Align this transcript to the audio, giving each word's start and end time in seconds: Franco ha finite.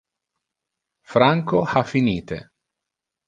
Franco 1.11 1.61
ha 1.61 1.83
finite. 1.83 2.39